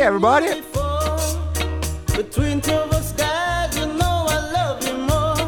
Hi 0.00 0.06
everybody. 0.06 0.46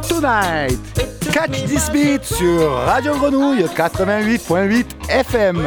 Tonight, 0.07 0.79
catch 1.33 1.65
this 1.65 1.89
beat 1.89 2.23
sur 2.23 2.71
Radio 2.85 3.17
Grenouille 3.17 3.65
88.8 3.65 4.85
FM. 5.09 5.67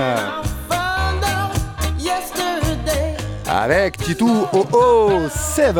Avec 3.47 3.97
Titou 3.97 4.46
OO 4.54 5.29
7. 5.29 5.75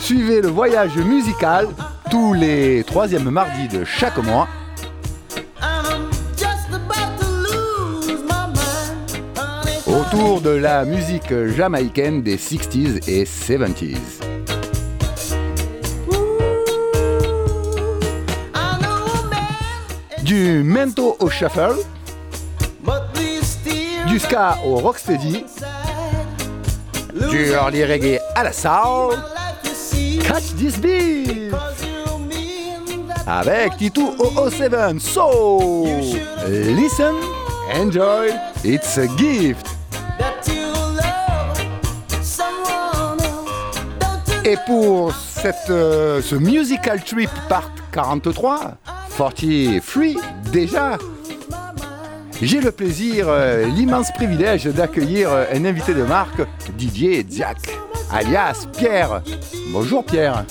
Suivez 0.00 0.40
le 0.40 0.48
voyage 0.48 0.96
musical 0.96 1.68
tous 2.10 2.34
les 2.34 2.82
troisièmes 2.82 3.30
mardis 3.30 3.68
de 3.68 3.84
chaque 3.84 4.18
mois 4.18 4.48
de 10.14 10.50
la 10.50 10.84
musique 10.84 11.34
jamaïcaine 11.56 12.22
des 12.22 12.36
60s 12.36 13.08
et 13.08 13.24
70s. 13.24 13.96
Du 20.22 20.62
mento 20.62 21.16
au 21.18 21.28
shuffle, 21.28 21.74
du 24.06 24.20
ska 24.20 24.56
au 24.64 24.76
rocksteady, 24.76 25.44
du 27.30 27.50
early 27.50 27.84
reggae 27.84 28.20
à 28.36 28.44
la 28.44 28.52
soul. 28.52 29.16
Catch 30.22 30.54
this 30.56 30.78
beat! 30.78 31.52
Avec 33.26 33.76
Titou 33.78 34.14
007. 34.48 35.00
So, 35.00 35.86
listen, 36.46 37.14
enjoy, 37.74 38.30
it's 38.62 38.96
a 38.96 39.08
gift. 39.16 39.73
Et 44.46 44.56
pour 44.66 45.14
cette, 45.14 45.70
euh, 45.70 46.20
ce 46.20 46.34
musical 46.34 47.02
trip 47.02 47.30
part 47.48 47.70
43, 47.92 48.76
43 49.16 49.30
déjà, 50.52 50.98
j'ai 52.42 52.60
le 52.60 52.70
plaisir, 52.70 53.26
euh, 53.28 53.64
l'immense 53.64 54.12
privilège 54.12 54.66
d'accueillir 54.66 55.30
euh, 55.32 55.46
un 55.54 55.64
invité 55.64 55.94
de 55.94 56.02
marque, 56.02 56.42
Didier 56.76 57.22
Diac, 57.22 57.56
alias 58.12 58.66
Pierre. 58.76 59.22
Bonjour 59.72 60.04
Pierre. 60.04 60.44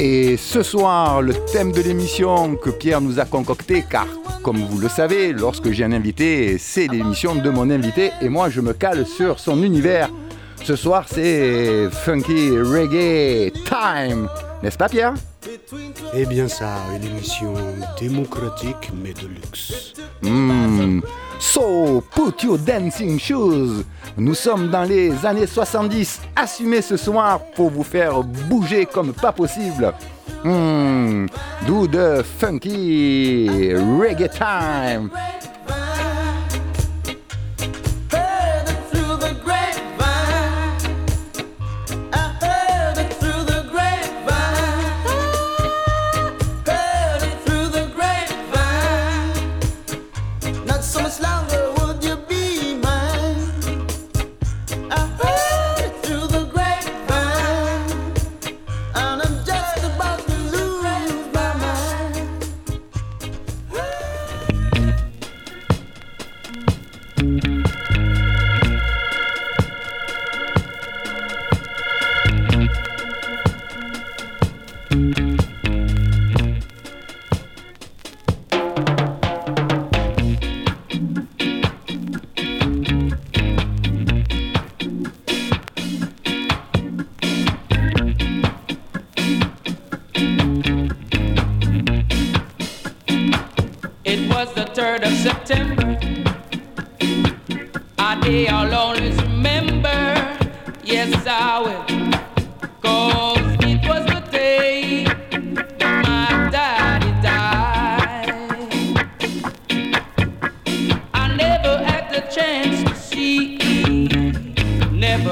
Et 0.00 0.36
ce 0.36 0.62
soir, 0.64 1.22
le 1.22 1.32
thème 1.52 1.70
de 1.70 1.80
l'émission 1.80 2.56
que 2.56 2.70
Pierre 2.70 3.00
nous 3.00 3.20
a 3.20 3.24
concocté, 3.24 3.84
car 3.88 4.06
comme 4.42 4.58
vous 4.58 4.78
le 4.78 4.88
savez, 4.88 5.32
lorsque 5.32 5.70
j'ai 5.70 5.84
un 5.84 5.92
invité, 5.92 6.58
c'est 6.58 6.88
l'émission 6.88 7.36
de 7.36 7.48
mon 7.48 7.70
invité 7.70 8.10
et 8.20 8.28
moi 8.28 8.50
je 8.50 8.60
me 8.60 8.72
cale 8.72 9.06
sur 9.06 9.38
son 9.38 9.62
univers. 9.62 10.10
Ce 10.64 10.74
soir, 10.76 11.06
c'est 11.08 11.88
Funky 11.90 12.50
Reggae 12.58 13.52
Time, 13.66 14.28
n'est-ce 14.62 14.76
pas 14.76 14.88
Pierre? 14.88 15.14
Eh 16.14 16.26
bien 16.26 16.48
ça, 16.48 16.78
une 16.96 17.04
émission 17.04 17.54
démocratique 18.00 18.90
mais 19.00 19.12
de 19.12 19.28
luxe. 19.28 19.94
Hmm. 20.22 21.00
So, 21.46 22.00
put 22.00 22.42
your 22.42 22.58
dancing 22.58 23.18
shoes. 23.18 23.84
Nous 24.16 24.34
sommes 24.34 24.70
dans 24.70 24.82
les 24.82 25.24
années 25.26 25.46
70. 25.46 26.22
Assumez 26.34 26.80
ce 26.80 26.96
soir 26.96 27.38
pour 27.54 27.70
vous 27.70 27.84
faire 27.84 28.22
bouger 28.24 28.86
comme 28.86 29.12
pas 29.12 29.30
possible. 29.30 29.92
Hmm. 30.42 31.26
Do 31.66 31.86
the 31.86 32.24
funky 32.24 33.74
reggae 33.74 34.28
time. 34.30 35.10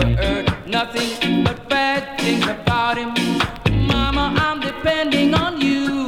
heard 0.02 0.46
nothing 0.66 1.44
but 1.44 1.68
bad 1.68 2.20
things 2.20 2.44
about 2.44 2.98
him. 2.98 3.14
Mama, 3.86 4.34
I'm 4.36 4.60
depending 4.60 5.34
on 5.34 5.60
you 5.60 6.06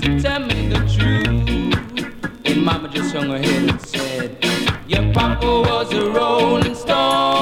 to 0.00 0.20
tell 0.20 0.40
me 0.40 0.68
the 0.68 0.80
truth. 0.96 2.44
And 2.44 2.64
Mama 2.64 2.88
just 2.88 3.14
hung 3.14 3.30
her 3.30 3.38
head 3.38 3.70
and 3.70 3.80
said, 3.80 4.44
Your 4.88 5.12
papa 5.12 5.46
was 5.46 5.92
a 5.92 6.10
rolling 6.10 6.74
stone. 6.74 7.35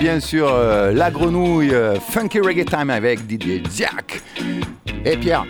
Bien 0.00 0.18
sûr 0.18 0.48
euh, 0.50 0.92
la 0.92 1.10
grenouille 1.10 1.74
euh, 1.74 2.00
Funky 2.00 2.40
Reggae 2.40 2.64
Time 2.64 2.90
avec 2.90 3.20
DJ 3.20 3.62
Jack. 3.76 4.22
Et 5.04 5.16
Pierre, 5.16 5.46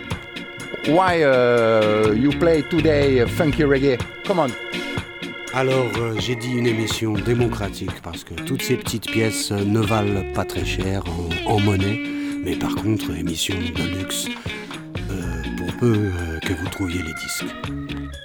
why 0.87 1.23
uh, 1.23 2.13
you 2.13 2.31
play 2.37 2.63
today 2.69 3.25
Funky 3.25 3.63
Reggae? 3.63 3.97
Come 4.27 4.39
on. 4.39 4.47
Alors, 5.53 5.87
euh, 5.99 6.15
j'ai 6.19 6.35
dit 6.35 6.51
une 6.53 6.67
émission 6.67 7.13
démocratique 7.13 8.01
parce 8.03 8.23
que 8.23 8.33
toutes 8.33 8.61
ces 8.61 8.75
petites 8.75 9.09
pièces 9.09 9.51
ne 9.51 9.79
valent 9.79 10.23
pas 10.33 10.45
très 10.45 10.63
cher 10.63 11.03
en, 11.45 11.59
monnaie, 11.59 11.99
mais 12.43 12.55
par 12.55 12.75
contre, 12.75 13.11
émission 13.17 13.55
de 13.55 13.97
luxe 13.97 14.27
pour 15.57 15.73
peu 15.77 16.11
que 16.45 16.53
vous 16.53 16.67
trouviez 16.69 17.01
les 17.01 17.13
disques. 17.13 17.55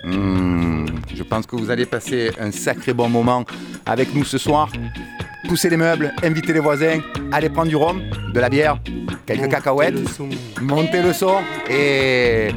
Hmm, 0.05 0.87
je 1.15 1.23
pense 1.23 1.47
que 1.47 1.57
vous 1.57 1.71
allez 1.71 1.87
passer 1.87 2.31
un 2.39 2.51
sacré 2.51 2.93
bon 2.93 3.09
moment 3.09 3.45
avec 3.85 4.15
nous 4.15 4.25
ce 4.25 4.39
soir 4.39 4.71
pousser 5.47 5.71
les 5.71 5.77
meubles, 5.77 6.13
inviter 6.23 6.53
les 6.53 6.61
voisins, 6.61 7.01
aller 7.33 7.49
prendre 7.49 7.69
du 7.69 7.77
rhum, 7.77 8.03
de 8.33 8.41
la 8.41 8.49
bière, 8.49 8.79
quelques 9.27 9.49
cacahuètes, 9.49 9.95
monter 10.61 11.03
le 11.03 11.13
son 11.13 11.37
et 11.71 12.49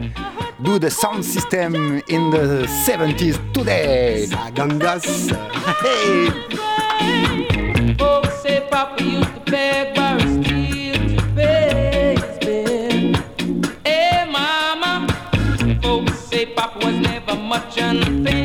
do 0.59 0.79
the 0.79 0.89
sound 0.89 1.23
system 1.23 2.01
in 2.09 2.31
the 2.31 2.65
70s 2.85 3.37
today. 3.53 4.27
Gangas. 4.55 5.31
Hey. 5.83 6.78
ocean 17.79 18.38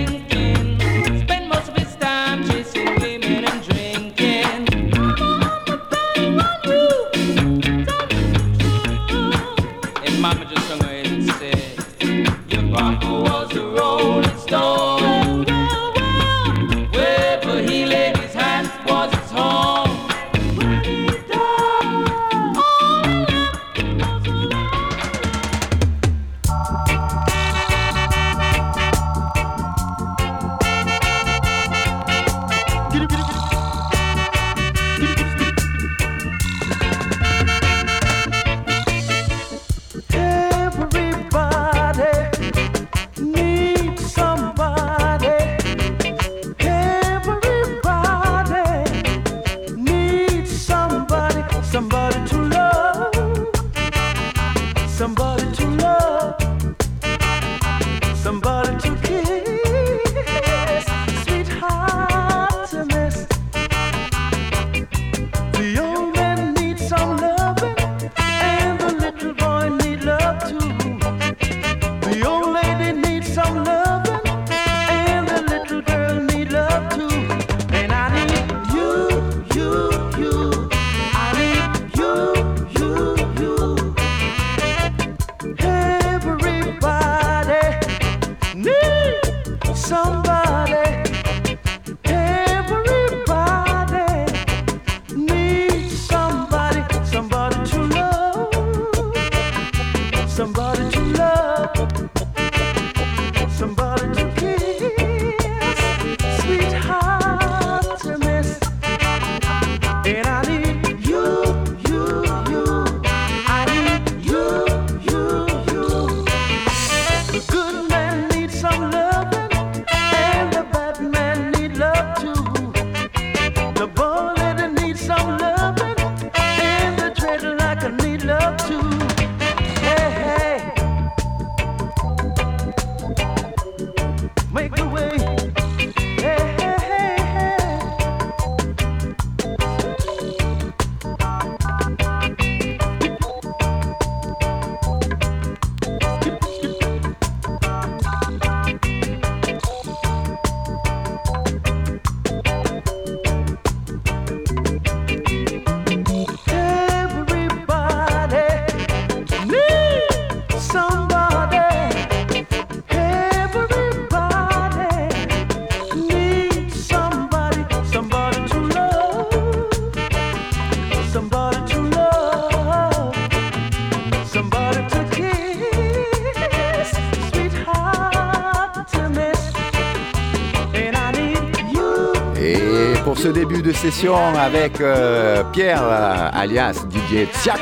session 183.90 184.16
avec 184.34 184.80
euh, 184.80 185.42
Pierre, 185.52 185.82
euh, 185.82 186.30
alias 186.32 186.86
DJ 186.90 187.26
Tsiak. 187.30 187.60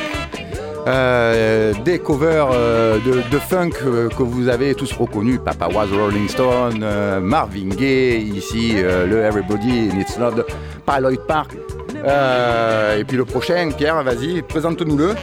Euh, 0.87 1.73
des 1.85 1.99
covers 1.99 2.51
de, 2.51 3.39
funk 3.39 3.71
que 3.71 4.23
vous 4.23 4.49
avez 4.49 4.75
tous 4.77 4.93
reconnus, 4.93 5.41
Papa 5.45 5.67
Was 5.67 5.87
Rolling 5.93 6.29
Stone, 6.29 6.85
Marvin 7.21 7.69
Gaye, 7.71 8.37
ici 8.37 8.75
le 8.75 9.21
Everybody 9.21 9.91
Needs 9.95 10.19
Not, 10.19 10.43
Pilot 10.87 11.23
Park. 11.27 11.55
et 11.95 13.05
puis 13.05 13.17
le 13.17 13.25
prochain, 13.25 13.71
Pierre, 13.77 14.03
vas-y, 14.05 14.43
présente-nous-le. 14.43 15.15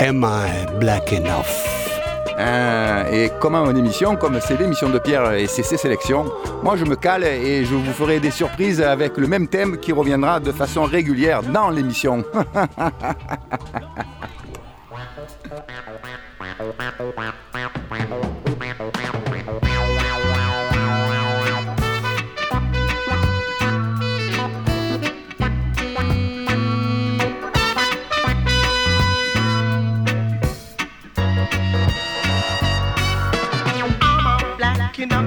Am 0.00 0.24
I 0.24 0.78
black 0.78 1.12
enough? 1.12 1.72
Euh, 2.38 3.01
et 3.12 3.30
comme 3.40 3.54
une 3.54 3.76
émission, 3.76 4.16
comme 4.16 4.40
c'est 4.40 4.58
l'émission 4.58 4.88
de 4.88 4.98
Pierre 4.98 5.32
et 5.34 5.46
c'est 5.46 5.62
ses 5.62 5.76
sélections, 5.76 6.32
moi 6.62 6.76
je 6.76 6.84
me 6.86 6.96
cale 6.96 7.24
et 7.24 7.62
je 7.64 7.74
vous 7.74 7.92
ferai 7.92 8.20
des 8.20 8.30
surprises 8.30 8.80
avec 8.80 9.18
le 9.18 9.26
même 9.26 9.48
thème 9.48 9.76
qui 9.76 9.92
reviendra 9.92 10.40
de 10.40 10.50
façon 10.50 10.84
régulière 10.84 11.42
dans 11.42 11.68
l'émission. 11.68 12.24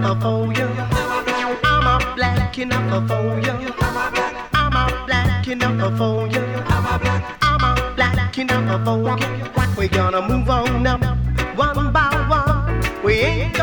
you. 0.06 0.68
I'm 1.64 2.02
a 2.02 2.16
black 2.16 2.60
enough 2.60 3.08
for 3.08 3.40
you. 3.40 3.74
I'm 4.54 4.76
a 4.76 5.06
black 5.08 5.48
enough 5.48 5.98
for 5.98 6.28
you. 6.28 6.44
I'm 7.42 7.64
a 7.64 7.94
black 7.96 8.38
enough 8.38 8.86
for 8.86 9.18
you. 9.20 9.76
We're 9.76 9.88
gonna 9.90 10.22
move 10.22 10.48
on 10.50 10.86
up 10.86 11.02
one 11.58 11.92
by 11.92 12.12
one. 12.30 13.04
We 13.04 13.14
ain't 13.14 13.55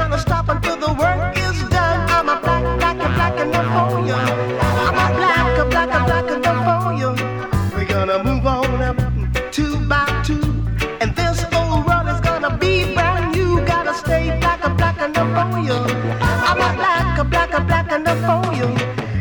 for 15.30 15.58
you. 15.60 15.78
I'm 16.20 16.58
a 16.58 16.68
black, 16.74 17.30
black, 17.30 17.50
black 17.66 17.92
enough 17.92 18.20
for 18.26 18.42
you. 18.54 18.68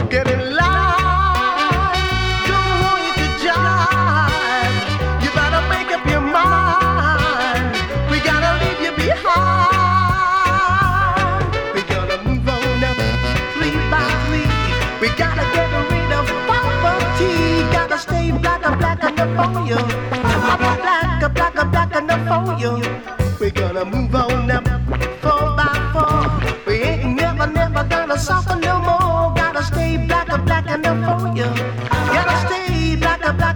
Get 0.10 0.27
in 0.27 0.55
line. 0.55 1.93
Don't 2.50 2.81
want 2.84 3.01
you 3.05 3.13
to 3.22 3.27
jive. 3.43 5.24
You 5.24 5.29
better 5.38 5.62
make 5.70 5.91
up 5.96 6.05
your 6.10 6.22
mind. 6.22 7.75
We 8.10 8.17
gotta 8.29 8.51
leave 8.62 8.81
you 8.86 8.93
behind. 8.98 9.86
We 11.75 11.81
gotta 11.93 12.17
move 12.25 12.50
on 12.50 12.84
up 12.89 12.98
three 13.53 13.77
by 13.91 14.05
three. 14.25 14.50
We 15.01 15.08
gotta 15.22 15.46
get 15.53 15.70
rid 15.91 16.12
of 16.17 16.27
poverty. 16.50 17.34
Gotta 17.75 17.98
stay 18.00 18.31
black 18.31 18.65
and 18.65 18.77
black 18.79 19.03
enough 19.03 19.31
for 19.38 19.51
you. 19.70 19.77
I'm 19.77 20.63
a 20.65 20.74
black, 20.81 21.00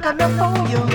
black, 0.05 0.17
black 0.17 0.29
enough 0.29 0.55
for 0.55 0.69
you. 0.69 0.94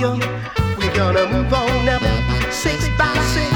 We're 0.00 0.96
gonna 0.96 1.28
move 1.28 1.52
on 1.52 1.86
up 1.86 2.00
six 2.50 2.88
by 2.96 3.12
six. 3.36 3.52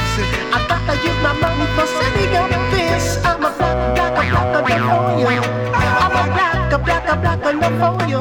I 0.52 0.60
gotta 0.68 0.92
use 1.00 1.20
my 1.24 1.32
money 1.40 1.64
for 1.72 1.86
setting 1.88 2.36
up 2.36 2.52
this. 2.68 3.16
I'm 3.24 3.40
a 3.40 3.50
black, 3.56 4.12
black, 4.12 4.12
black 4.12 4.76
enough 4.76 5.22
for 5.24 5.32
you. 5.32 5.40
I'm 5.40 6.12
a 6.12 6.24
black, 6.36 6.84
black, 6.84 7.22
black 7.22 7.40
enough 7.48 7.76
for 7.80 7.96
you. 8.04 8.20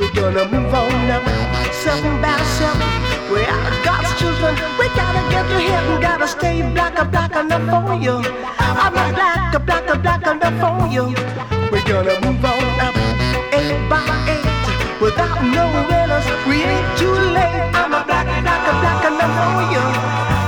We're 0.00 0.14
gonna 0.16 0.48
move 0.48 0.72
on 0.72 1.10
up 1.12 1.24
seven 1.76 2.22
by 2.22 2.40
seven. 2.56 2.88
We 3.28 3.44
are 3.44 3.84
God's 3.84 4.08
children. 4.18 4.56
We 4.80 4.88
gotta 4.96 5.20
get 5.28 5.44
to 5.52 5.60
heaven. 5.60 6.00
Gotta 6.00 6.28
stay 6.28 6.62
black, 6.72 6.96
black 7.10 7.36
enough 7.36 7.68
for 7.68 8.00
you. 8.00 8.16
I'm 8.56 8.96
a 8.96 9.12
black, 9.12 9.66
black, 9.66 10.00
black 10.00 10.26
enough 10.26 10.56
for 10.56 10.88
you. 10.88 11.04
We're 11.70 11.84
gonna 11.84 12.16
move 12.24 12.42
on 12.46 12.80
up 12.80 12.96
eight 13.52 13.76
by 13.90 14.00
eight 14.32 14.61
without 15.02 15.42
no 15.42 15.64
winners. 15.90 16.26
We 16.46 16.62
ain't 16.62 16.98
too 16.98 17.12
late. 17.34 17.74
I'm 17.74 17.92
a 17.92 18.04
black, 18.06 18.26
black, 18.46 18.64
black 18.82 19.02
enough 19.10 19.34
for 19.42 19.62
you. 19.74 19.84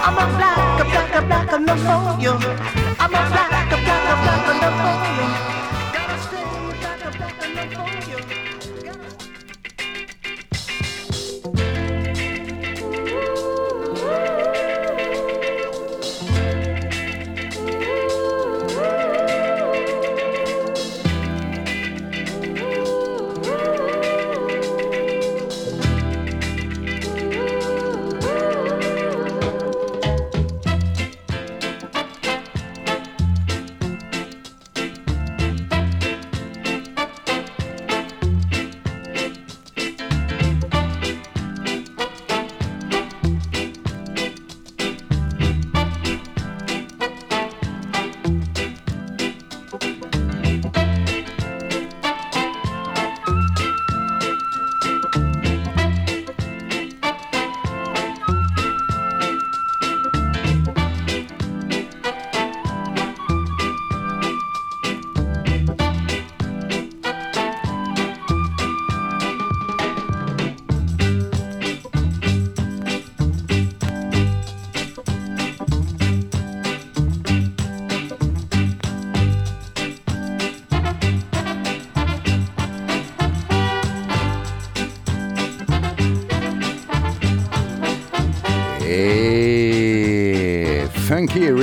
I'm 0.07 0.17
a 0.23 0.27
black, 0.39 0.59
black, 0.93 1.27
black 1.27 1.53
enough 1.59 1.83
for 1.89 2.23
you. 2.23 2.35
I'm 3.03 3.11
a 3.11 3.23
black 3.31 3.44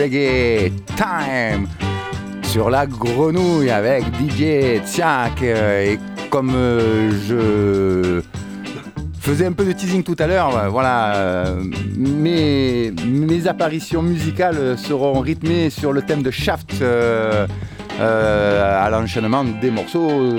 Reggae 0.01 0.72
Time 0.96 1.67
sur 2.41 2.72
la 2.72 2.88
grenouille 2.88 3.70
avec 3.70 4.03
DJ 4.15 4.81
Tchak. 4.84 5.43
Et 5.43 6.00
comme 6.31 6.53
euh, 6.55 7.12
je 7.27 8.22
faisais 9.20 9.46
un 9.46 9.51
peu 9.51 9.63
de 9.63 9.74
teasing 9.74 10.01
tout 10.03 10.15
à 10.17 10.25
l'heure, 10.25 10.58
euh, 10.58 10.70
voilà, 10.70 11.15
euh, 11.15 11.63
mes, 11.98 13.48
apparitions 13.48 14.01
musicales 14.01 14.75
seront 14.77 15.20
rythmées 15.20 15.70
sur 15.70 15.93
le 15.93 16.01
thème 16.01 16.24
de 16.24 16.31
Shaft 16.31 16.81
euh, 16.81 17.46
euh, 18.00 18.86
à 18.86 18.89
l'enchaînement 18.89 19.43
des 19.43 19.70
morceaux 19.70 20.36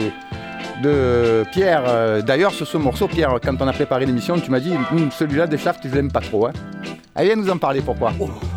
de 0.82 1.44
Pierre. 1.52 1.84
Euh, 1.86 2.20
D'ailleurs, 2.20 2.52
sur 2.52 2.66
ce 2.66 2.76
morceau, 2.76 3.06
Pierre, 3.08 3.38
quand 3.42 3.60
on 3.60 3.68
a 3.68 3.72
préparé 3.72 4.06
l'émission, 4.06 4.38
tu 4.38 4.50
m'as 4.50 4.60
dit 4.60 4.72
Hum, 4.90 5.10
celui-là 5.10 5.46
des 5.46 5.58
Shaft, 5.58 5.80
je 5.88 5.94
l'aime 5.94 6.10
pas 6.10 6.20
trop. 6.20 6.46
Hein. 6.46 6.52
Allez, 7.14 7.28
viens 7.34 7.36
nous 7.36 7.50
en 7.50 7.58
parler, 7.58 7.82
pourquoi 7.82 8.12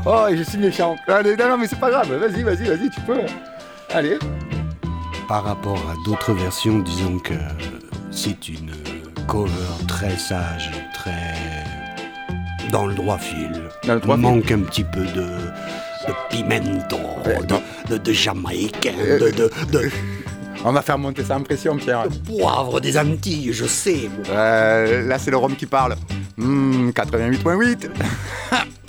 Oh, 0.06 0.28
et 0.30 0.38
je 0.38 0.44
suis 0.44 0.58
méchant. 0.58 0.96
Allez, 1.08 1.36
non, 1.36 1.50
non, 1.50 1.58
mais 1.58 1.68
c'est 1.68 1.80
pas 1.80 1.90
grave. 1.90 2.14
Vas-y, 2.14 2.42
vas-y, 2.44 2.64
vas-y, 2.68 2.90
tu 2.90 3.02
peux. 3.02 3.20
Allez. 3.94 4.18
Par 5.28 5.44
rapport 5.44 5.78
à 5.78 5.96
d'autres 6.10 6.34
versions, 6.34 6.80
disons 6.80 7.20
que 7.20 7.34
c'est 8.12 8.48
une 8.48 8.72
cover 9.28 9.52
très 9.88 10.16
sage, 10.18 10.72
très 10.94 11.34
dans 12.72 12.86
le 12.86 12.94
droit 12.96 13.18
fil. 13.18 13.52
Dans 13.86 13.96
le 13.96 14.00
droit 14.00 14.16
fil. 14.16 14.24
manque 14.24 14.52
un 14.52 14.60
petit 14.62 14.84
peu 14.84 15.02
de, 15.02 15.22
de 15.26 16.14
pimento, 16.30 16.98
Ouais, 17.26 17.40
de, 17.46 17.94
de, 17.94 17.98
de 17.98 18.12
jamaïcain, 18.14 18.94
Euh, 19.00 19.20
de, 19.20 19.32
de, 19.32 19.52
de 19.72 19.90
On 20.68 20.72
va 20.72 20.82
faire 20.82 20.98
monter 20.98 21.24
ça 21.24 21.38
en 21.38 21.44
pression, 21.44 21.78
Pierre. 21.78 22.06
poivre 22.26 22.82
des 22.82 22.98
Antilles, 22.98 23.54
je 23.54 23.66
sais. 23.66 24.10
Euh, 24.30 25.08
là, 25.08 25.20
c'est 25.20 25.30
le 25.30 25.38
rhum 25.38 25.56
qui 25.56 25.68
parle. 25.68 25.96
Hmm, 26.38 26.90
88.8. 26.90 27.88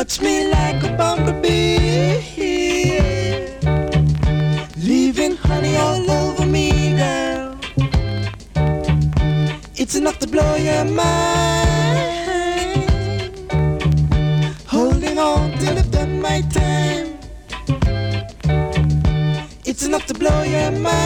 touch 0.00 0.22
me 0.22 0.48
like 0.48 0.82
a 0.82 0.96
bumblebee, 0.96 2.16
leaving 4.78 5.36
honey 5.36 5.76
all 5.76 6.10
over 6.10 6.46
me 6.46 6.94
now. 6.94 7.54
It's 9.76 9.96
enough 9.96 10.18
to 10.20 10.26
blow 10.26 10.54
your 10.56 10.86
mind. 10.86 11.98
Holding 14.66 15.18
on 15.18 15.50
till 15.58 15.76
I've 15.78 15.90
done 15.90 16.22
my 16.22 16.40
time. 16.58 17.18
It's 19.66 19.84
enough 19.84 20.06
to 20.06 20.14
blow 20.14 20.42
your 20.44 20.70
mind. 20.70 20.99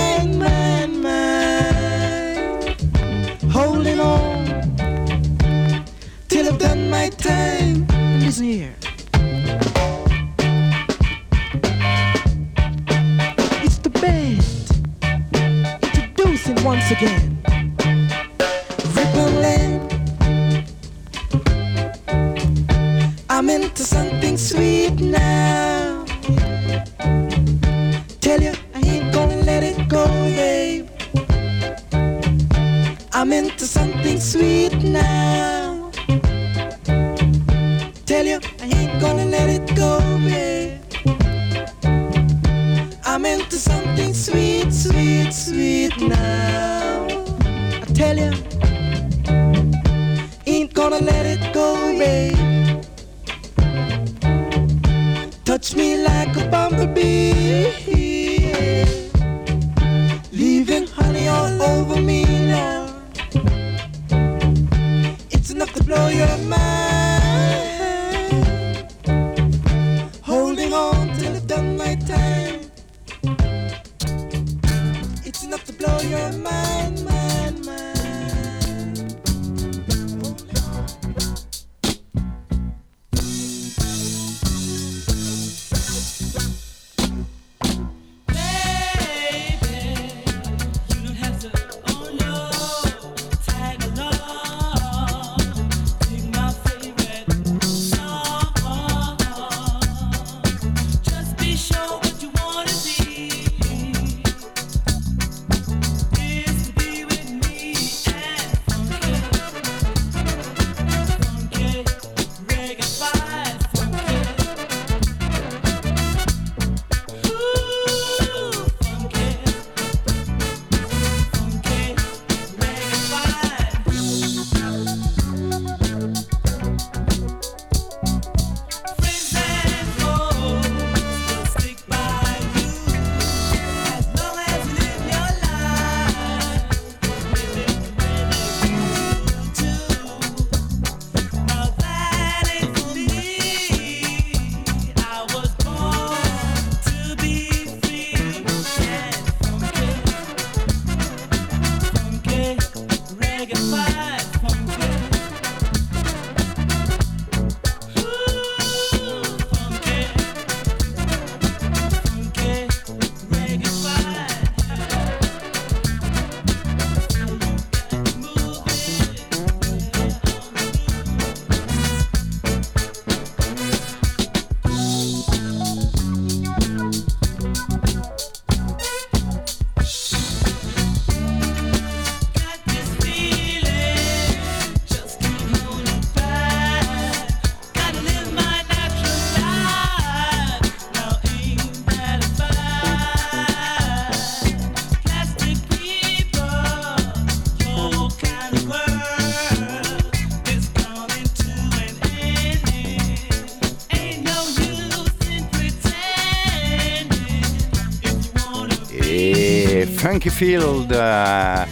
Funky 210.05 210.29
Field. 210.29 210.93
Euh, 210.93 211.65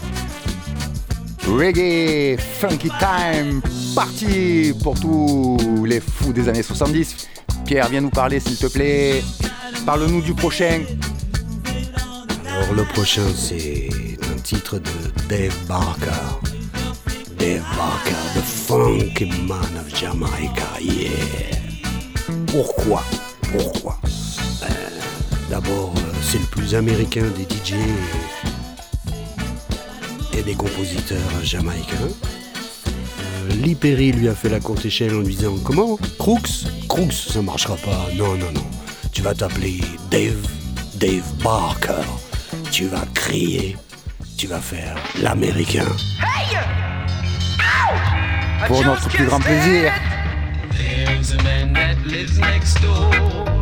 reggae, 1.47 2.38
Funky 2.38 2.88
Time, 2.99 3.61
parti 3.95 4.73
pour 4.83 4.99
tous 4.99 5.85
les 5.85 6.01
fous 6.01 6.33
des 6.33 6.49
années 6.49 6.62
70. 6.62 7.29
Pierre, 7.66 7.90
viens 7.90 8.01
nous 8.01 8.09
parler 8.09 8.40
s'il 8.40 8.57
te 8.57 8.68
plaît. 8.68 9.23
Parle-nous 9.85 10.23
du 10.23 10.33
prochain. 10.33 10.81
Alors 12.47 12.73
le 12.75 12.85
prochain 12.85 13.29
c'est 13.37 13.90
un 14.35 14.38
titre 14.38 14.79
de 14.79 15.29
Dave 15.29 15.55
Barker. 15.68 16.09
Dave 17.38 17.62
Barker, 17.77 18.16
the 18.35 18.42
funky 18.42 19.27
man 19.47 19.77
of 19.79 19.95
Jamaica, 19.95 20.81
yeah. 20.81 21.11
Pourquoi? 22.47 23.03
Pourquoi? 23.53 24.01
D'abord, 25.52 25.92
euh, 25.98 26.12
c'est 26.22 26.38
le 26.38 26.46
plus 26.46 26.74
américain 26.74 27.26
des 27.36 27.42
DJ 27.42 27.74
et 30.32 30.42
des 30.42 30.54
compositeurs 30.54 31.18
jamaïcains. 31.42 32.08
Euh, 32.08 33.48
Lee 33.62 33.74
Perry 33.74 34.12
lui 34.12 34.30
a 34.30 34.34
fait 34.34 34.48
la 34.48 34.60
courte 34.60 34.86
échelle 34.86 35.14
en 35.14 35.20
lui 35.20 35.36
disant 35.36 35.54
Comment 35.62 35.98
Crooks? 36.18 36.64
Crooks, 36.88 37.12
ça 37.12 37.42
marchera 37.42 37.76
pas. 37.76 38.06
Non, 38.16 38.34
non, 38.38 38.50
non. 38.54 38.64
Tu 39.12 39.20
vas 39.20 39.34
t'appeler 39.34 39.82
Dave, 40.10 40.40
Dave 40.94 41.30
Barker. 41.44 42.08
Tu 42.70 42.86
vas 42.86 43.04
crier. 43.12 43.76
Tu 44.38 44.46
vas 44.46 44.60
faire 44.62 44.96
l'américain. 45.20 45.84
Pour 48.68 48.82
notre 48.86 49.06
plus 49.10 49.26
grand 49.26 49.40
plaisir. 49.40 49.92
There's 50.70 51.34
a 51.34 51.42
man 51.42 51.74
that 51.74 51.96
lives 52.06 52.38
next 52.38 52.80
door 52.80 53.62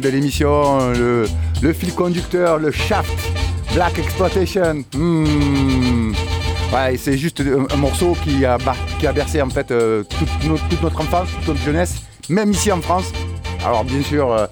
de 0.00 0.08
l'émission, 0.08 0.92
le, 0.92 1.72
fil 1.72 1.94
conducteur, 1.94 2.58
le 2.58 2.70
shaft, 2.70 3.12
Black 3.74 3.98
Exploitation. 3.98 4.84
Hmm. 4.94 6.12
Ouais, 6.72 6.96
c'est 6.96 7.16
juste 7.16 7.42
un 7.70 7.76
morceau 7.76 8.16
qui 8.24 8.44
a, 8.44 8.58
qui 8.98 9.06
a 9.06 9.12
bercé 9.12 9.40
en 9.40 9.50
fait 9.50 9.70
euh, 9.70 10.02
toute, 10.02 10.44
notre, 10.48 10.68
toute, 10.68 10.82
notre, 10.82 11.00
enfance, 11.00 11.28
toute 11.38 11.48
notre 11.48 11.62
jeunesse, 11.62 12.02
même 12.28 12.50
ici 12.50 12.72
en 12.72 12.80
France. 12.80 13.12
Alors 13.64 13.84
bien 13.84 14.02
sûr, 14.02 14.32
euh, 14.32 14.46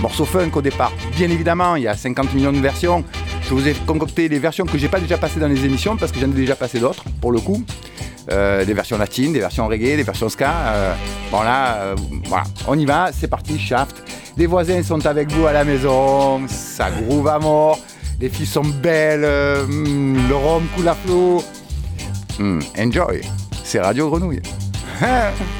morceau 0.00 0.26
funk 0.26 0.50
au 0.54 0.62
départ, 0.62 0.92
bien 1.16 1.30
évidemment, 1.30 1.76
il 1.76 1.84
y 1.84 1.88
a 1.88 1.96
50 1.96 2.34
millions 2.34 2.52
de 2.52 2.58
versions. 2.58 3.02
Je 3.42 3.54
vous 3.54 3.66
ai 3.66 3.72
concocté 3.72 4.28
les 4.28 4.38
versions 4.38 4.66
que 4.66 4.76
j'ai 4.76 4.88
pas 4.88 5.00
déjà 5.00 5.16
passées 5.16 5.40
dans 5.40 5.48
les 5.48 5.64
émissions 5.64 5.96
parce 5.96 6.12
que 6.12 6.20
j'en 6.20 6.30
ai 6.30 6.34
déjà 6.34 6.54
passé 6.54 6.80
d'autres 6.80 7.04
pour 7.20 7.32
le 7.32 7.40
coup. 7.40 7.64
Euh, 8.30 8.66
des 8.66 8.74
versions 8.74 8.98
latines, 8.98 9.32
des 9.32 9.40
versions 9.40 9.66
reggae, 9.68 9.96
des 9.96 10.02
versions 10.02 10.28
ska. 10.28 10.52
bon 11.30 11.40
là, 11.40 11.94
voilà, 12.24 12.44
on 12.66 12.78
y 12.78 12.84
va, 12.84 13.08
c'est 13.10 13.28
parti, 13.28 13.58
Shaft. 13.58 14.02
Des 14.38 14.46
voisins 14.46 14.84
sont 14.84 15.04
avec 15.04 15.32
vous 15.32 15.48
à 15.48 15.52
la 15.52 15.64
maison, 15.64 16.46
ça 16.46 16.92
groove 16.92 17.26
à 17.26 17.40
mort, 17.40 17.76
les 18.20 18.28
filles 18.28 18.46
sont 18.46 18.62
belles, 18.62 19.24
euh, 19.24 19.66
le 19.66 20.34
rhum 20.36 20.62
coule 20.76 20.86
à 20.86 20.94
flot. 20.94 21.42
Hmm, 22.38 22.60
enjoy, 22.78 23.22
c'est 23.64 23.80
Radio 23.80 24.08
Grenouille. 24.08 24.40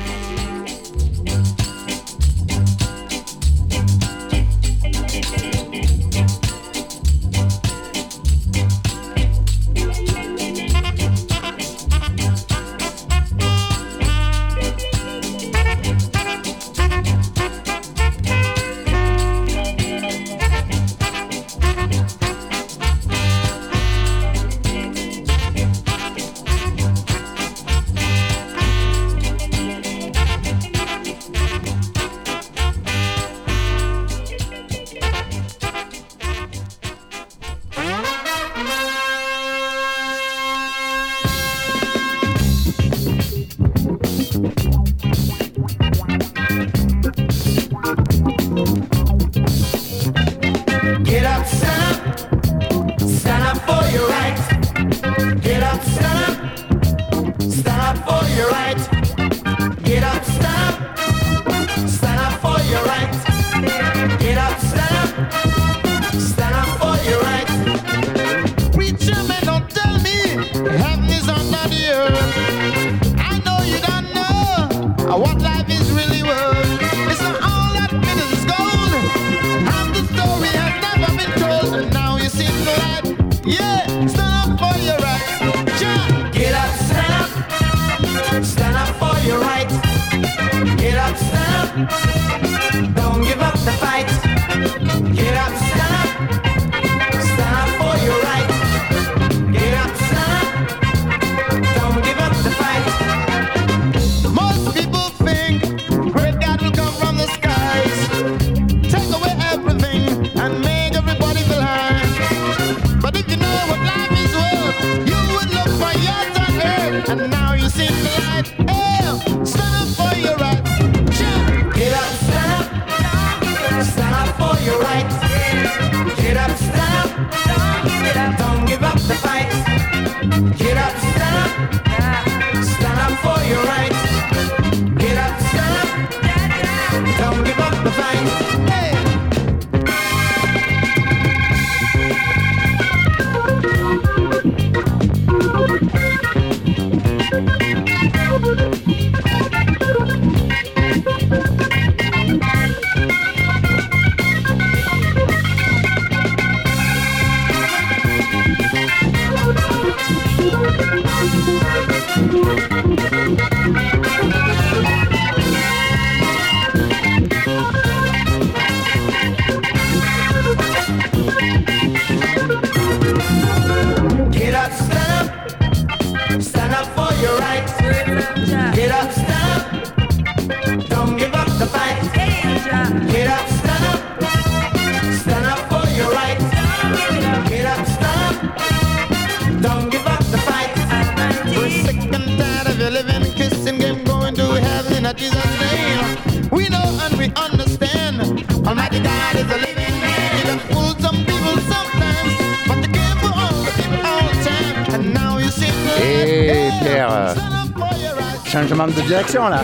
changement 208.62 208.86
de 208.86 209.00
direction 209.02 209.48
là. 209.48 209.62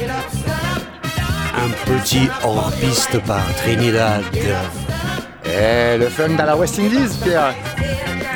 Un 1.56 1.70
petit 1.90 2.28
hors-piste 2.44 3.18
par 3.24 3.42
Trinidad. 3.56 4.22
Eh, 5.44 5.98
le 5.98 6.08
funk 6.08 6.36
dans 6.36 6.44
la 6.44 6.56
West 6.56 6.78
Indies, 6.78 7.16
Pierre. 7.22 7.54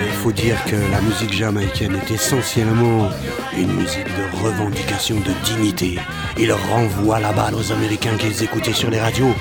Il 0.01 0.12
faut 0.12 0.33
dire 0.33 0.57
que 0.64 0.77
la 0.90 1.01
musique 1.01 1.33
jamaïcaine 1.33 1.97
est 1.97 2.11
essentiellement 2.12 3.09
une 3.57 3.73
musique 3.73 4.07
de 4.07 4.44
revendication 4.44 5.16
de 5.16 5.33
dignité. 5.44 5.99
Il 6.37 6.53
renvoie 6.53 7.21
la 7.21 7.33
balle 7.33 7.55
aux 7.55 7.73
Américains 7.73 8.16
qu'ils 8.16 8.42
écoutaient 8.42 8.73
sur 8.73 8.90
les 8.90 9.01
radios. 9.01 9.35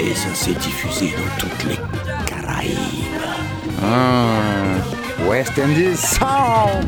Et 0.00 0.14
ça 0.14 0.34
s'est 0.34 0.54
diffusé 0.54 1.14
dans 1.16 1.38
toutes 1.38 1.64
les 1.68 1.78
Caraïbes. 2.26 3.24
Ah, 3.82 5.28
West 5.28 5.52
Indies 5.58 5.96
Sound 5.96 6.86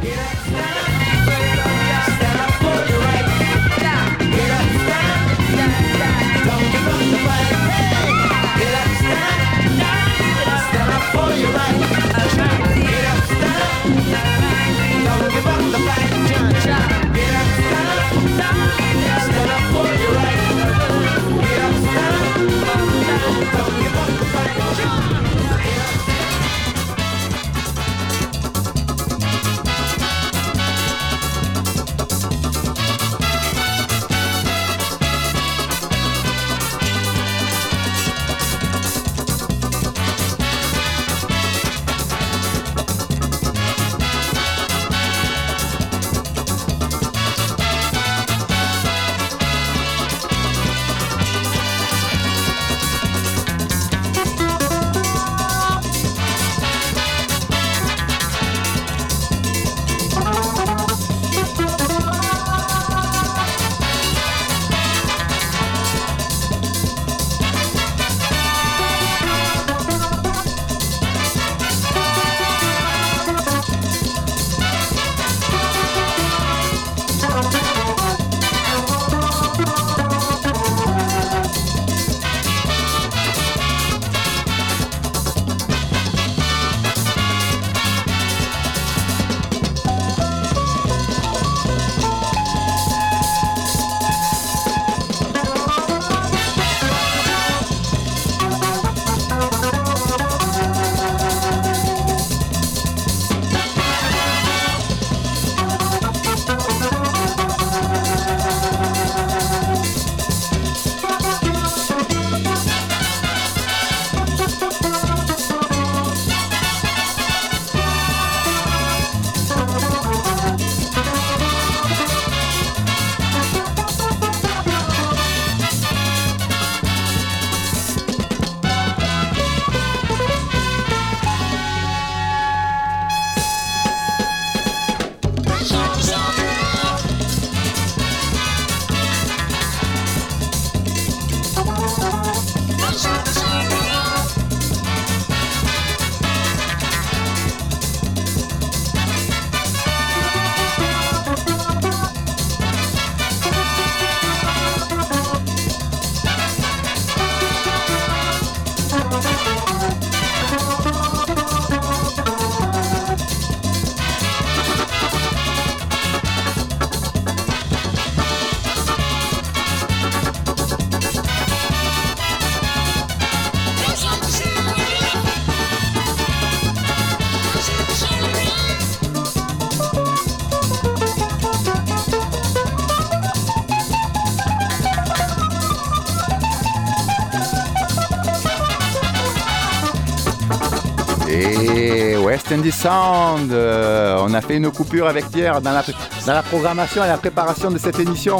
Euh, 193.52 194.16
on 194.20 194.34
a 194.34 194.40
fait 194.40 194.56
une 194.56 194.70
coupure 194.70 195.06
avec 195.06 195.28
Pierre 195.30 195.60
dans 195.60 195.72
la, 195.72 196.42
programmation 196.42 197.04
et 197.04 197.06
la 197.06 197.16
préparation 197.16 197.70
de 197.70 197.78
cette 197.78 197.98
émission. 198.00 198.38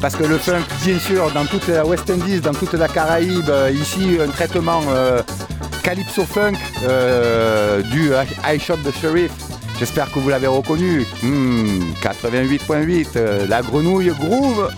Parce 0.00 0.16
que 0.16 0.24
le 0.24 0.38
funk, 0.38 0.62
bien 0.82 0.98
sûr, 0.98 1.30
dans 1.32 1.44
toute 1.44 1.68
la 1.68 1.84
West 1.84 2.08
Indies, 2.08 2.40
dans 2.40 2.54
toute 2.54 2.72
la 2.72 2.88
Caraïbe, 2.88 3.50
euh, 3.50 3.70
ici, 3.70 4.16
un 4.18 4.30
traitement 4.30 4.80
euh, 4.88 5.22
calypso 5.82 6.24
funk 6.24 6.54
du 7.90 8.12
High 8.46 8.60
Shot 8.60 8.78
de 8.78 8.90
Sheriff. 8.90 9.32
J'espère 9.78 10.10
que 10.10 10.18
vous 10.18 10.28
l'avez 10.30 10.46
reconnu. 10.46 11.06
Hmm, 11.22 11.92
88.8, 12.02 13.46
la 13.46 13.60
grenouille 13.62 14.12
groove. 14.18 14.70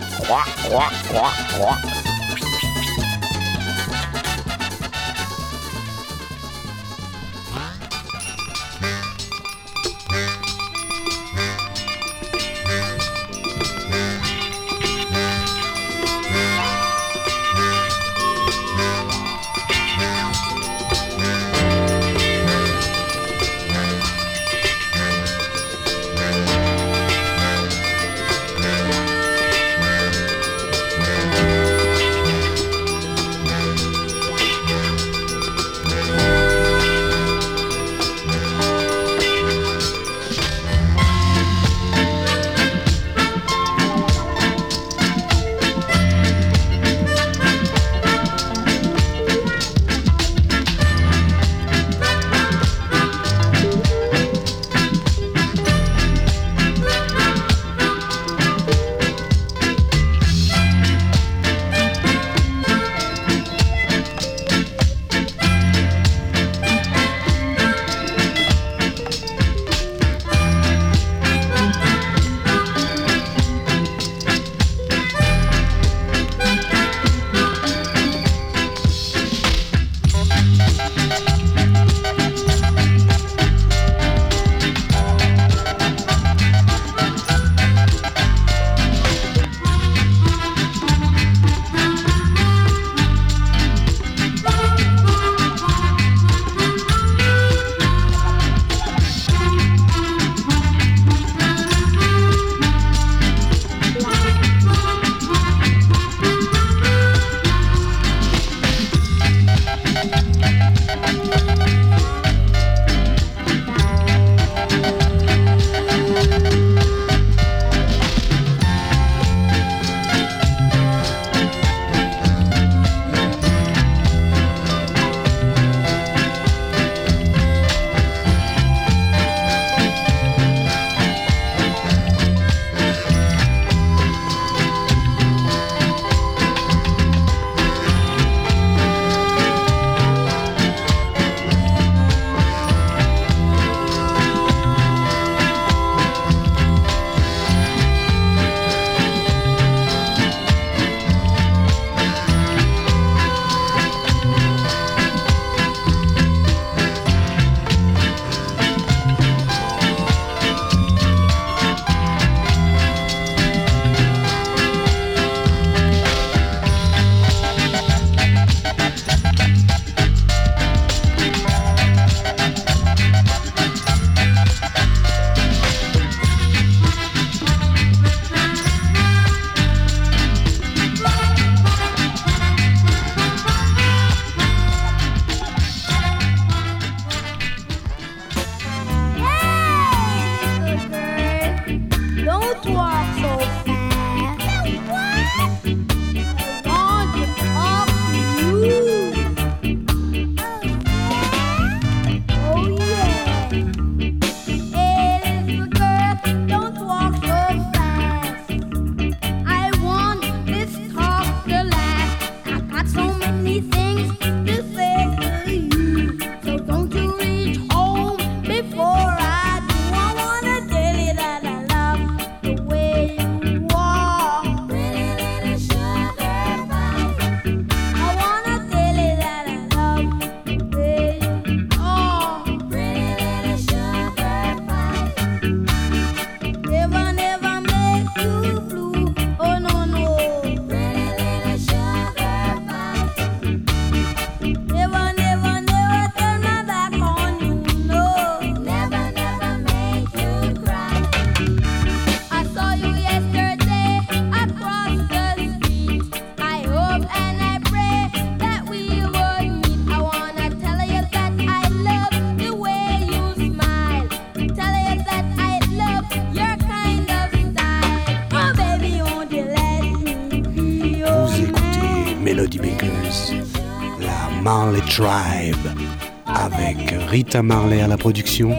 Martin 277.33 277.47
Marley 277.47 277.81
à 277.81 277.87
la 277.87 277.97
production 277.97 278.55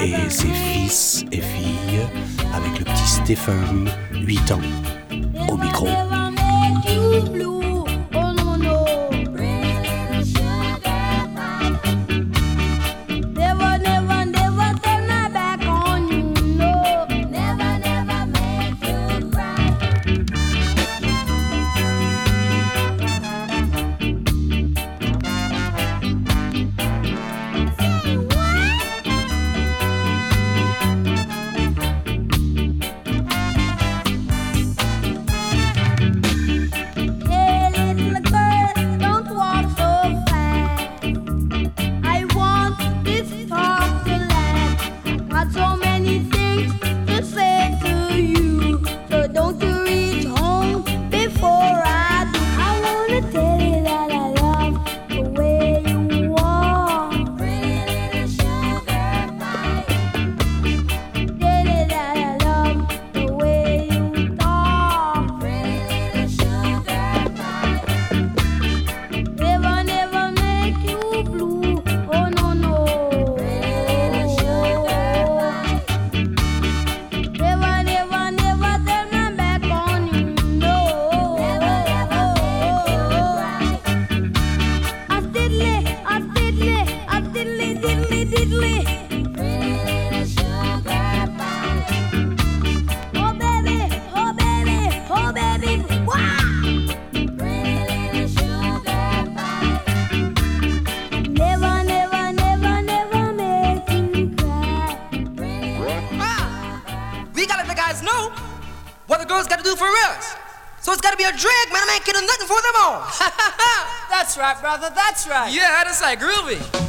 et 0.00 0.30
ses 0.30 0.46
fils 0.46 1.24
et 1.32 1.40
filles 1.40 2.06
avec 2.54 2.78
le 2.78 2.84
petit 2.84 3.08
Stéphane, 3.08 3.90
8 4.12 4.52
ans. 4.52 4.91
brother, 114.62 114.90
that's 114.94 115.26
right. 115.26 115.52
Yeah, 115.52 115.82
that's 115.84 116.00
like 116.00 116.20
groovy. 116.20 116.81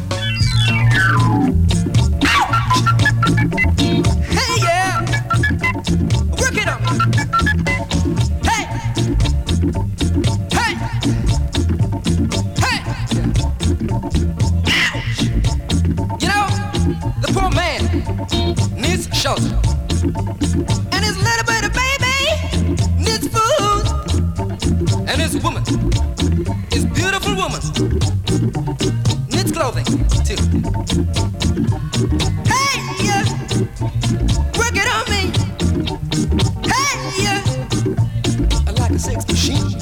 machine. 39.43 39.77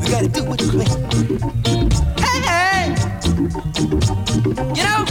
We 0.00 0.08
gotta 0.08 0.28
do 0.28 0.44
what 0.44 0.60
you 0.60 0.72
make. 0.72 0.88
Hey! 2.18 2.94
You 4.74 4.82
know? 4.84 5.04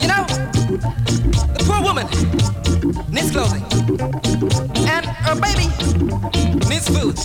You 0.00 0.08
know? 0.08 0.24
The 1.54 1.64
poor 1.64 1.82
woman 1.82 2.06
needs 3.10 3.30
clothing. 3.30 3.64
And 4.86 5.06
her 5.06 5.34
baby 5.40 5.68
needs 6.68 6.88
food. 6.88 7.16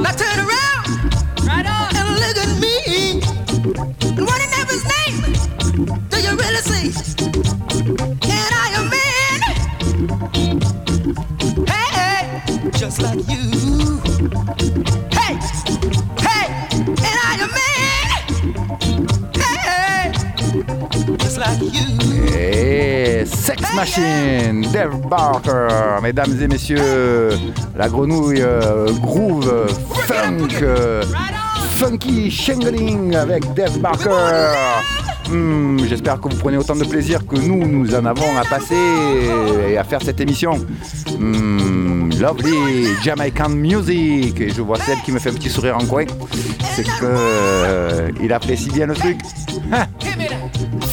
Now 0.00 0.12
turn 0.12 0.38
around! 0.46 0.67
Et 22.38 23.24
Sex 23.24 23.62
Machine, 23.74 24.66
Dave 24.72 25.00
Barker, 25.08 25.68
mesdames 26.02 26.40
et 26.40 26.48
messieurs, 26.48 27.30
la 27.76 27.88
grenouille 27.88 28.42
euh, 28.42 28.92
groove 29.00 29.66
funk, 30.06 30.48
euh, 30.62 31.02
funky 31.76 32.30
shingling 32.30 33.14
avec 33.14 33.52
Dave 33.54 33.78
Barker. 33.78 34.10
Hmm, 35.30 35.78
j'espère 35.86 36.20
que 36.20 36.28
vous 36.28 36.38
prenez 36.38 36.56
autant 36.56 36.76
de 36.76 36.84
plaisir 36.84 37.26
que 37.26 37.36
nous, 37.36 37.66
nous 37.66 37.94
en 37.94 38.04
avons 38.06 38.36
à 38.38 38.44
passer 38.44 38.74
et 39.68 39.76
à 39.76 39.84
faire 39.84 40.00
cette 40.02 40.20
émission. 40.20 40.52
Hmm, 41.18 42.10
lovely 42.18 42.94
Jamaican 43.02 43.50
music. 43.50 44.40
Et 44.40 44.50
je 44.50 44.62
vois 44.62 44.78
celle 44.78 44.98
qui 45.02 45.12
me 45.12 45.18
fait 45.18 45.30
un 45.30 45.34
petit 45.34 45.50
sourire 45.50 45.76
en 45.76 45.84
coin. 45.84 46.04
C'est 46.74 46.84
que 46.84 46.90
euh, 47.02 48.10
il 48.22 48.32
apprécie 48.32 48.70
bien 48.70 48.86
le 48.86 48.94
truc. 48.94 49.18
Hein? 49.72 49.86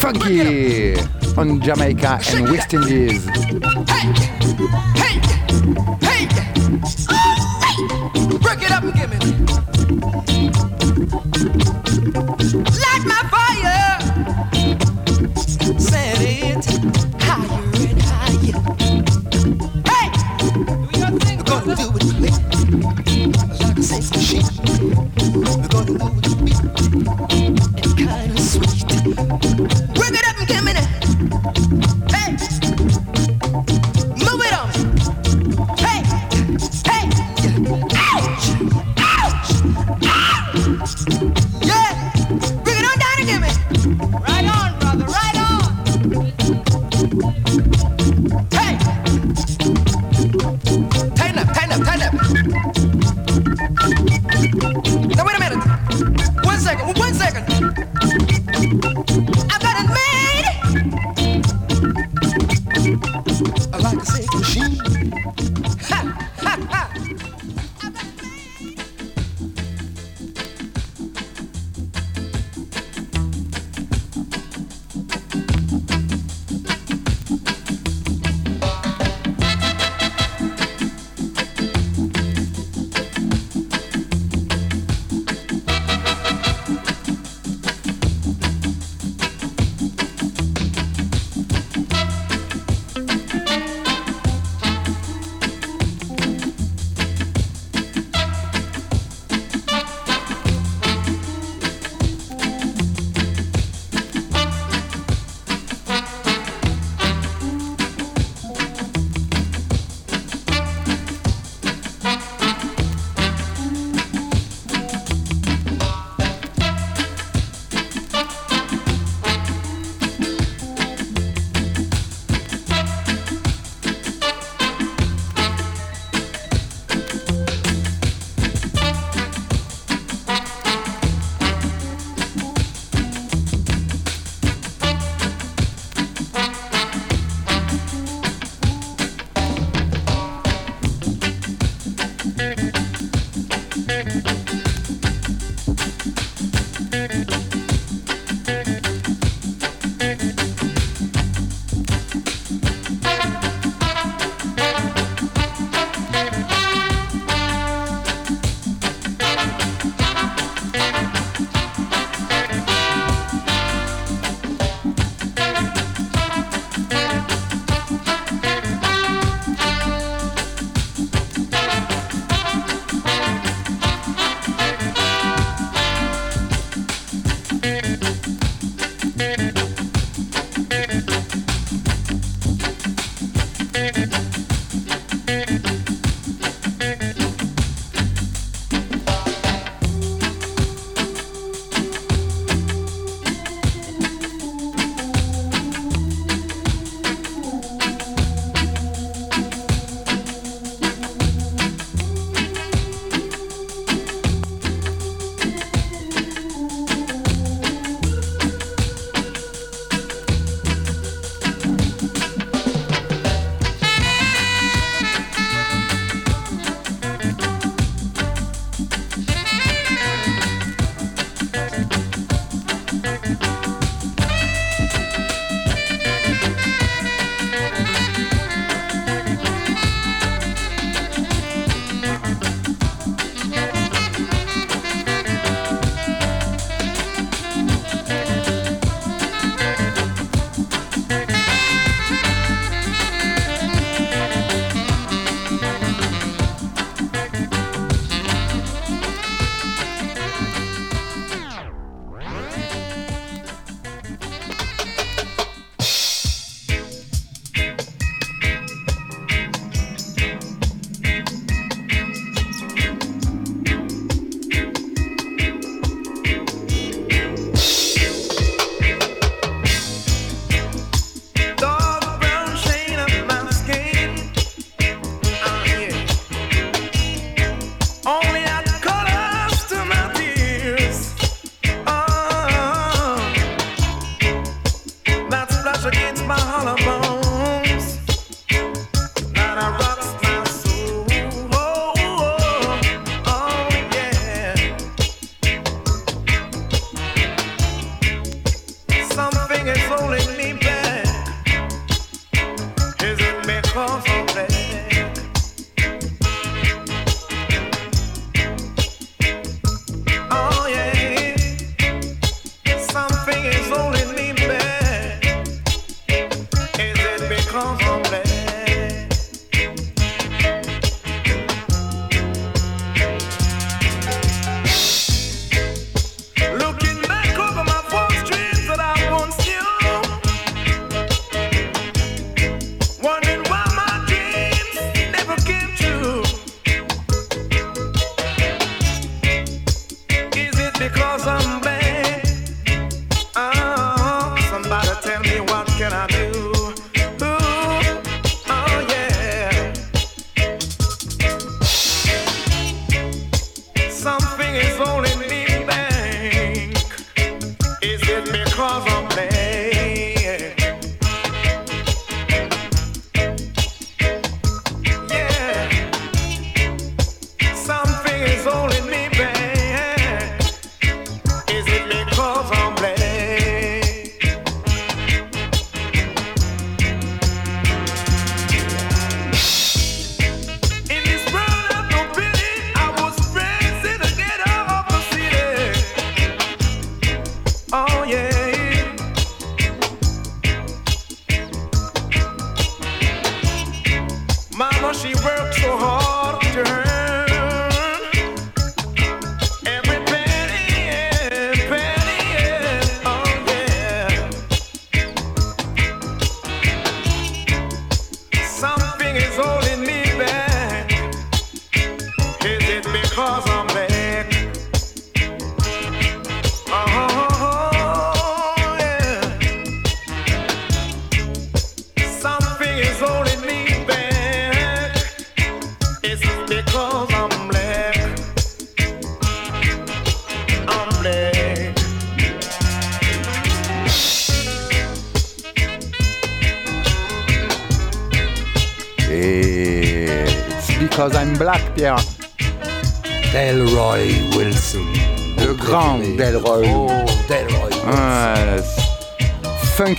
Funky 0.06 0.94
on 1.36 1.60
Jamaica 1.60 2.20
and 2.28 2.48
West 2.48 2.72
Indies. 2.72 3.26
Hey, 3.26 4.12
hey, 4.94 5.18
hey, 6.00 6.28
oh, 7.10 7.18
hey. 7.64 8.38
Break 8.38 8.62
it 8.62 8.70
up. 8.70 8.95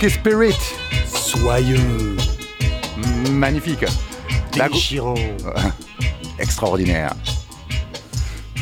Spirit. 0.08 0.56
Soyeux. 1.06 2.16
Magnifique. 3.30 3.84
Déchirant. 4.52 5.14
Extraordinaire. 6.38 7.14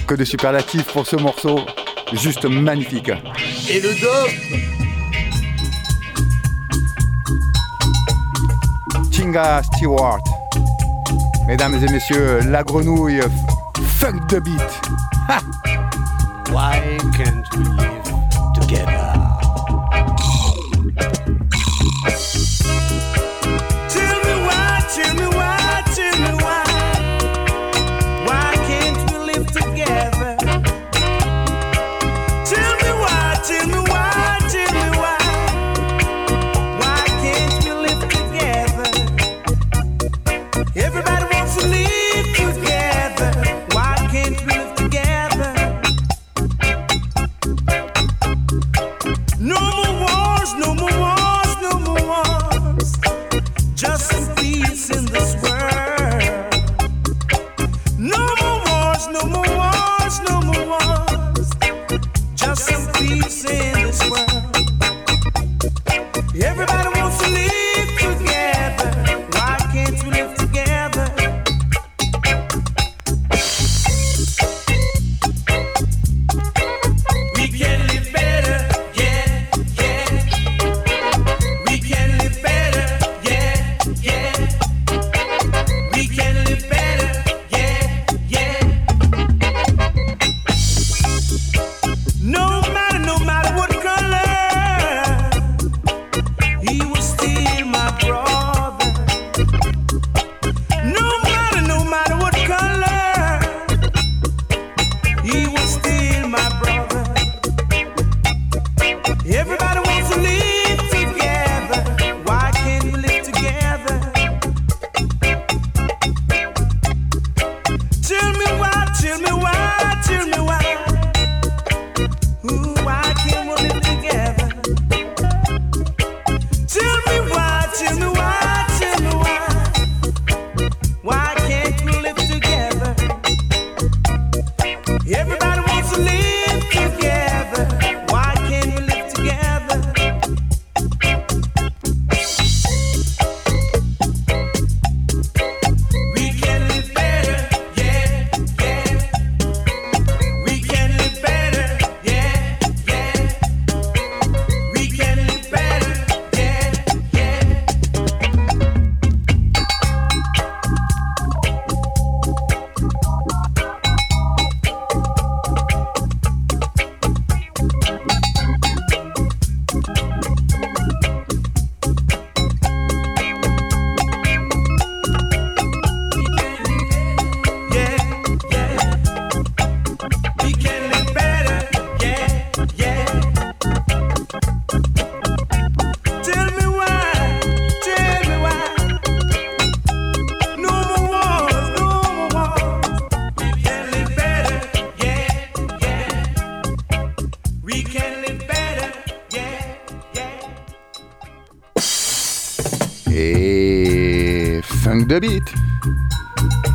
Que 0.07 0.15
de 0.15 0.25
superlatifs 0.25 0.85
pour 0.93 1.07
ce 1.07 1.17
morceau. 1.17 1.61
Juste 2.13 2.45
magnifique. 2.45 3.11
Et 3.69 3.81
le 3.81 3.95
dos 4.01 4.31
Chinga 9.11 9.63
Stewart. 9.63 10.23
Mesdames 11.47 11.75
et 11.75 11.93
messieurs, 11.93 12.41
la 12.49 12.63
grenouille. 12.63 13.23
funk 13.99 14.29
the 14.29 14.41
beat. 14.41 14.61
Why 16.53 16.99
can't 17.17 17.47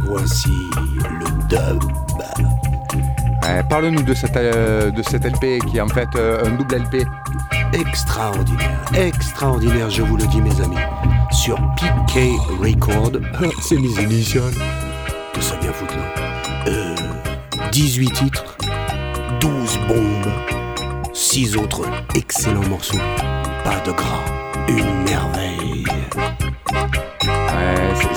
Voici 0.06 0.50
le 0.76 1.48
dub. 1.48 1.84
Eh, 3.44 3.62
parle-nous 3.70 4.02
de, 4.02 4.16
cette, 4.16 4.36
euh, 4.36 4.92
cet 5.08 5.26
LP 5.26 5.60
qui 5.68 5.78
est 5.78 5.82
en 5.82 5.88
fait 5.88 6.08
euh, 6.16 6.44
un 6.46 6.52
double 6.52 6.78
LP. 6.78 7.06
Extraordinaire, 7.74 8.80
extraordinaire, 8.96 9.92
je 9.92 10.02
vous 10.02 10.18
le 10.18 10.26
dis 10.26 10.42
mes 10.42 10.60
amis. 10.60 10.78
Sur 11.32 11.56
PK 11.76 12.32
Record, 12.60 13.12
euh, 13.16 13.48
c'est 13.62 13.78
mes 13.78 14.02
initiales. 14.02 14.54
Ça 15.40 15.56
bien. 15.58 15.72
Euh, 16.68 16.96
18 17.72 18.12
titres, 18.12 18.58
12 19.40 19.80
bombes, 19.88 21.14
6 21.14 21.58
autres 21.58 21.84
excellents 22.16 22.68
morceaux. 22.68 22.98
Pas 23.64 23.80
de 23.86 23.92
gras, 23.92 24.26
une 24.68 25.04
merveille. 25.04 25.51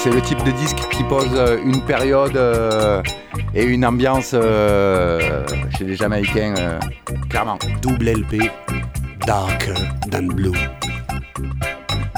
C'est- 0.04 0.10
le 0.10 0.20
type 0.20 0.42
de 0.44 0.50
disque 0.50 0.76
qui 0.90 1.02
pose 1.04 1.30
euh, 1.34 1.56
une 1.64 1.80
période 1.82 2.36
euh, 2.36 3.02
et 3.54 3.64
une 3.64 3.86
ambiance 3.86 4.32
euh, 4.34 5.18
chez 5.78 5.84
les 5.84 5.96
Jamaïcains, 5.96 6.54
euh, 6.58 6.78
clairement. 7.30 7.58
Double 7.80 8.10
LP, 8.10 8.50
Darker 9.26 9.72
Than 10.10 10.26
Blue. 10.26 10.52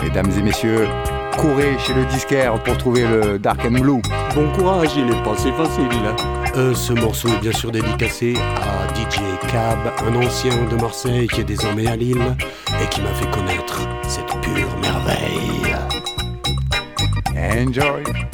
Mesdames 0.03 0.31
et 0.37 0.43
messieurs, 0.43 0.89
courez 1.39 1.77
chez 1.79 1.95
le 1.95 2.05
disquaire 2.07 2.61
pour 2.65 2.77
trouver 2.77 3.07
le 3.07 3.39
Dark 3.39 3.65
and 3.65 3.79
Blue. 3.81 4.03
Bon 4.35 4.49
courage, 4.57 4.91
il 4.97 5.09
est 5.09 5.23
pas 5.23 5.37
si 5.37 5.51
facile. 5.53 5.87
Euh, 6.57 6.75
ce 6.75 6.93
morceau 6.93 7.29
est 7.29 7.41
bien 7.41 7.53
sûr 7.53 7.71
dédicacé 7.71 8.35
à 8.37 8.93
DJ 8.95 9.21
Cab, 9.51 9.79
un 10.09 10.17
ancien 10.27 10.53
de 10.71 10.77
Marseille 10.81 11.29
qui 11.29 11.43
est 11.43 11.45
désormais 11.45 11.87
à 11.87 11.97
Lille 11.97 12.35
et 12.83 12.87
qui 12.89 13.01
m'a 13.03 13.11
fait 13.11 13.31
connaître 13.31 13.66
Enjoy. 17.67 18.26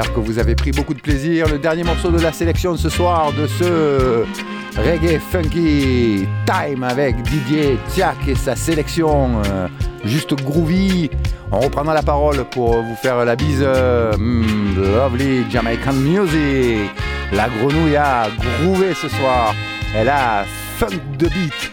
J'espère 0.00 0.14
que 0.14 0.20
vous 0.20 0.38
avez 0.38 0.54
pris 0.54 0.70
beaucoup 0.70 0.94
de 0.94 1.00
plaisir. 1.00 1.46
Le 1.48 1.58
dernier 1.58 1.84
morceau 1.84 2.10
de 2.10 2.18
la 2.20 2.32
sélection 2.32 2.72
de 2.72 2.78
ce 2.78 2.88
soir 2.88 3.32
de 3.32 3.46
ce 3.46 4.24
reggae 4.78 5.18
funky 5.18 6.26
time 6.46 6.84
avec 6.84 7.20
Didier 7.22 7.78
Tiak 7.88 8.16
et 8.26 8.34
sa 8.34 8.56
sélection 8.56 9.42
euh, 9.44 9.68
juste 10.04 10.34
groovy. 10.42 11.10
On 11.52 11.60
reprendra 11.60 11.92
la 11.92 12.02
parole 12.02 12.44
pour 12.50 12.80
vous 12.82 12.94
faire 12.96 13.24
la 13.24 13.36
bise. 13.36 13.62
euh, 13.62 14.16
mm, 14.16 14.76
lovely 14.76 15.44
Jamaican 15.50 15.92
music. 15.92 16.90
La 17.32 17.48
grenouille 17.48 17.96
a 17.96 18.28
groové 18.62 18.94
ce 18.94 19.08
soir. 19.08 19.54
Elle 19.94 20.08
a 20.08 20.44
funk 20.78 20.96
de 21.18 21.28
beat. 21.28 21.69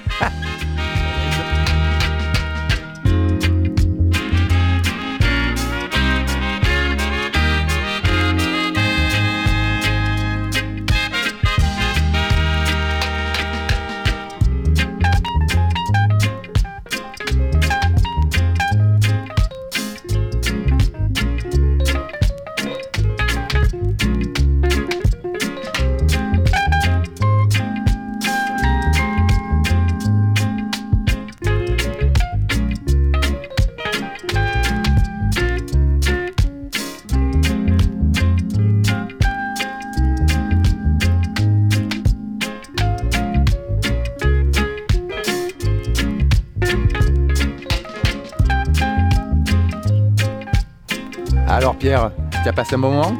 Passé 52.57 52.73
un 52.73 52.79
bon 52.79 52.89
moment 52.91 53.13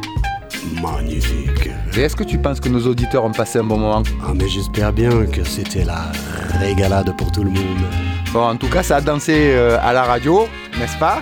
Magnifique. 0.81 1.69
Et 1.95 2.01
est-ce 2.01 2.15
que 2.15 2.23
tu 2.23 2.39
penses 2.39 2.59
que 2.59 2.69
nos 2.69 2.87
auditeurs 2.87 3.23
ont 3.23 3.31
passé 3.31 3.59
un 3.59 3.63
bon 3.63 3.77
moment 3.77 4.01
Ah, 4.25 4.31
mais 4.35 4.49
j'espère 4.49 4.91
bien 4.91 5.11
que 5.27 5.43
c'était 5.43 5.83
la 5.83 6.11
régalade 6.59 7.15
pour 7.15 7.31
tout 7.31 7.43
le 7.43 7.51
monde. 7.51 7.85
Bon, 8.33 8.41
en 8.41 8.55
tout 8.55 8.67
cas, 8.67 8.81
ça 8.81 8.95
a 8.95 9.01
dansé 9.01 9.51
euh, 9.53 9.77
à 9.79 9.93
la 9.93 10.03
radio, 10.03 10.47
n'est-ce 10.79 10.97
pas? 10.97 11.21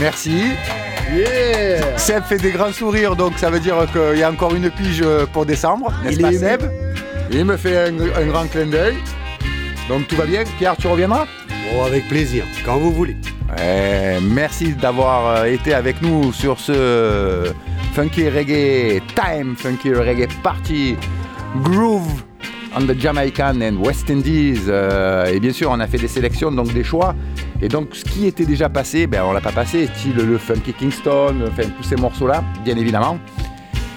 Merci. 0.00 0.44
Yeah 1.14 1.98
Seb 1.98 2.22
fait 2.24 2.38
des 2.38 2.52
grands 2.52 2.72
sourires, 2.72 3.16
donc 3.16 3.34
ça 3.36 3.50
veut 3.50 3.60
dire 3.60 3.76
qu'il 3.92 4.18
y 4.18 4.22
a 4.22 4.30
encore 4.30 4.54
une 4.54 4.70
pige 4.70 5.02
euh, 5.04 5.26
pour 5.30 5.44
décembre, 5.44 5.92
n'est-ce 6.02 6.16
Il 6.16 6.22
pas 6.22 6.32
Seb? 6.32 6.62
Il 7.30 7.44
me 7.44 7.58
fait 7.58 7.76
un, 7.90 8.00
un 8.00 8.26
grand 8.28 8.46
clin 8.50 8.64
d'œil. 8.66 8.96
Donc 9.90 10.08
tout 10.08 10.16
va 10.16 10.24
bien? 10.24 10.44
Pierre, 10.58 10.74
tu 10.78 10.86
reviendras? 10.86 11.26
Bon, 11.70 11.84
avec 11.84 12.08
plaisir, 12.08 12.44
quand 12.64 12.78
vous 12.78 12.92
voulez. 12.92 13.16
Ouais, 13.56 14.18
Merci 14.22 14.72
d'avoir 14.72 15.26
euh, 15.26 15.44
été 15.44 15.74
avec 15.74 16.00
nous 16.02 16.32
sur 16.32 16.58
ce 16.58 17.52
Funky 17.92 18.28
Reggae 18.28 19.02
Time, 19.14 19.54
Funky 19.56 19.92
Reggae 19.92 20.28
Party, 20.42 20.96
Groove 21.62 22.22
on 22.74 22.86
the 22.86 22.98
Jamaican 22.98 23.60
and 23.60 23.76
West 23.76 24.10
Indies. 24.10 24.60
Euh, 24.68 25.26
et 25.26 25.40
bien 25.40 25.52
sûr, 25.52 25.70
on 25.70 25.80
a 25.80 25.86
fait 25.86 25.98
des 25.98 26.08
sélections, 26.08 26.50
donc 26.50 26.72
des 26.72 26.84
choix. 26.84 27.14
Et 27.60 27.68
donc, 27.68 27.94
ce 27.94 28.04
qui 28.04 28.26
était 28.26 28.46
déjà 28.46 28.68
passé, 28.68 29.06
ben, 29.06 29.22
on 29.24 29.32
l'a 29.32 29.40
pas 29.40 29.52
passé, 29.52 29.86
style 29.94 30.16
le 30.16 30.38
Funky 30.38 30.72
Kingston, 30.72 31.36
enfin 31.46 31.68
tous 31.76 31.82
ces 31.82 31.96
morceaux-là, 31.96 32.42
bien 32.64 32.76
évidemment. 32.76 33.18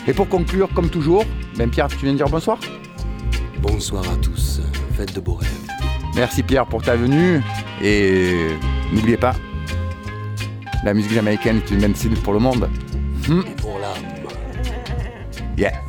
Et 0.08 0.14
pour 0.14 0.30
conclure, 0.30 0.70
comme 0.76 0.90
toujours, 0.90 1.26
ben 1.58 1.70
Pierre, 1.70 1.88
tu 1.88 1.98
viens 1.98 2.12
de 2.12 2.18
dire 2.18 2.30
bonsoir 2.30 2.60
Bonsoir 3.62 4.04
à 4.04 4.16
tous, 4.18 4.62
faites 4.96 5.16
de 5.16 5.20
beaux 5.20 5.36
rêves. 5.36 5.50
Merci 6.16 6.44
Pierre 6.44 6.68
pour 6.68 6.84
ta 6.84 6.96
venue 6.96 7.42
et 7.82 8.50
n'oubliez 8.96 9.18
pas, 9.18 9.36
la 10.84 10.94
musique 10.94 11.14
jamaïcaine 11.14 11.58
est 11.58 11.72
une 11.72 11.82
médecine 11.82 12.14
pour 12.16 12.34
le 12.34 12.40
monde. 12.40 12.70
Et 13.30 13.62
pour 13.62 13.80
l'âme. 13.80 14.16
Yeah. 15.58 15.85